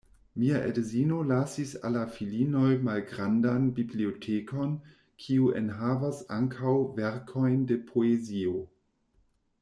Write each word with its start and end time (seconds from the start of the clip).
Mia 0.41 0.59
edzino 0.67 1.17
lasis 1.31 1.73
al 1.89 1.93
la 1.97 2.05
filinoj 2.13 2.69
malgrandan 2.87 3.67
bibliotekon, 3.79 4.73
kiu 5.25 5.51
enhavas 5.63 6.23
ankaŭ 6.37 6.73
verkojn 7.01 7.61
de 7.73 7.79
poezio. 7.91 8.55